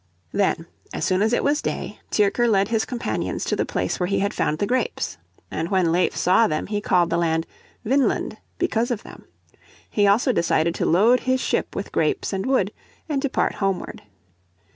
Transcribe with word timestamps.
Then, 0.31 0.65
as 0.95 1.05
soon 1.05 1.21
as 1.21 1.31
it 1.31 1.43
was 1.43 1.61
day, 1.61 1.99
Tyrker 2.09 2.47
led 2.49 2.69
his 2.69 2.85
companions 2.85 3.45
to 3.45 3.55
the 3.55 3.67
place 3.67 3.99
where 3.99 4.07
he 4.07 4.17
had 4.17 4.33
found 4.33 4.57
the 4.57 4.65
grapes. 4.65 5.19
And 5.51 5.69
when 5.69 5.91
Leif 5.91 6.15
saw 6.17 6.47
them 6.47 6.65
he 6.65 6.81
called 6.81 7.11
the 7.11 7.19
land 7.19 7.45
Vineland 7.85 8.37
because 8.57 8.89
of 8.89 9.03
them. 9.03 9.25
He 9.87 10.07
also 10.07 10.31
decided 10.33 10.73
to 10.73 10.87
load 10.87 11.19
his 11.29 11.39
ship 11.39 11.75
with 11.75 11.91
grapes 11.91 12.33
and 12.33 12.47
wood, 12.47 12.71
and 13.07 13.21
depart 13.21 13.53
homeward. 13.61 14.01